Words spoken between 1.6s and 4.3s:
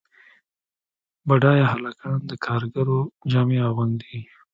هلکان د کارګرو جامې اغوندي.